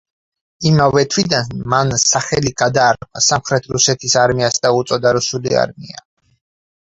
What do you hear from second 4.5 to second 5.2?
და უწოდა